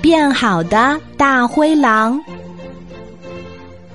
[0.00, 2.20] 变好的大灰狼。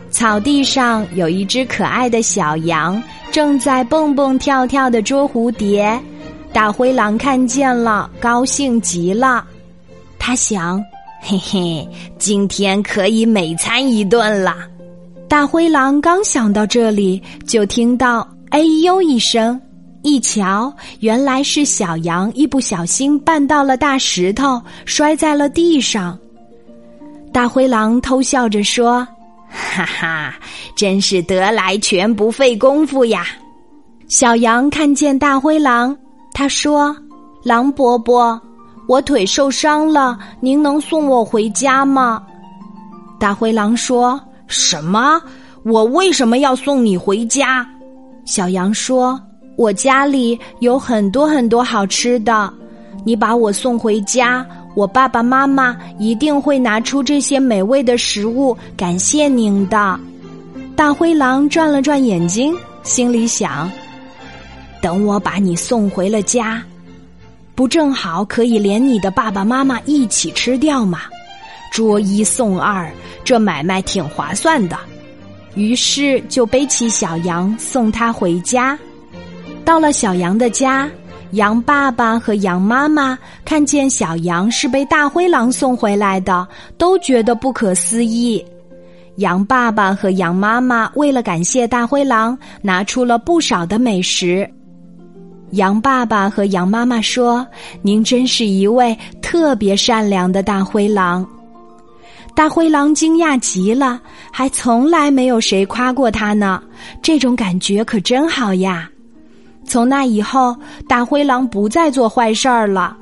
[0.10, 3.02] 草地上有一只可爱的小羊，
[3.32, 5.98] 正在蹦蹦跳跳的捉蝴蝶。
[6.52, 9.46] 大灰狼看见了，高兴极了。
[10.20, 10.84] 他想
[11.24, 14.58] ：“嘿嘿，今天可以美餐一顿了。”
[15.30, 19.60] 大灰狼刚想到这里，就听到“哎呦”一声。
[20.04, 26.18] 一瞧，原来是小羊一不小心绊到了大石头，摔在了地上。
[27.32, 29.08] 大灰狼偷笑着说
[29.48, 30.36] ：“哈哈，
[30.76, 33.26] 真是得来全不费工夫呀！”
[34.10, 35.96] 小羊看见大灰狼，
[36.34, 36.96] 他说
[37.46, 38.42] ：“狼伯伯，
[38.88, 42.22] 我腿受伤了，您能送我回家吗？”
[43.20, 45.22] 大灰狼说：“什么？
[45.64, 47.66] 我为什么要送你回家？”
[48.26, 49.22] 小羊说。
[49.62, 52.52] 我家里有很多很多好吃的，
[53.06, 54.44] 你把我送回家，
[54.74, 60.00] 我爸爸妈妈一定会拿出这些美味的食物感谢您的。
[60.76, 63.70] 大灰狼转了转眼睛，心里想：
[64.82, 66.64] 等我把你送回了家，
[67.54, 71.02] 不正好可以连你的爸爸妈妈一起吃掉吗？
[71.72, 72.92] 捉一送二，
[73.24, 74.76] 这买卖挺划算的。
[75.54, 78.76] 于是就背起小羊送他回家。
[79.64, 80.90] 到了小羊的家，
[81.32, 86.46] 羊爸爸和羊妈妈看见小羊是被大灰狼送回来的，
[86.78, 88.44] 都觉得不可思议。
[89.18, 94.50] 羊爸爸和羊妈妈为了感谢大灰狼，拿出了不少的美食。
[95.52, 97.46] 羊爸爸和羊妈妈说
[97.82, 101.26] ：“您真是一位特别善良的大灰狼。”
[102.36, 106.62] 大灰狼惊讶极了，还从来没有谁夸过他呢，
[107.02, 108.90] 这种感觉可真好呀！
[109.66, 110.56] 从那以后，
[110.88, 112.96] 大灰狼不再做坏事儿了，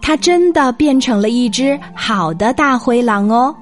[0.00, 3.54] 他真的变成了一只好的大灰狼哦。